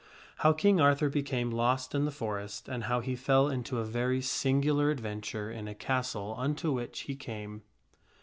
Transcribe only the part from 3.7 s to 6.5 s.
a Very Singular Adventure in a Castle